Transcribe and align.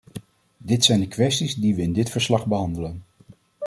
Dit 0.57 0.85
zijn 0.85 0.99
de 0.99 1.07
kwesties 1.07 1.55
die 1.55 1.75
we 1.75 1.81
in 1.81 1.93
dit 1.93 2.09
verslag 2.09 2.45
behandelen. 2.45 3.03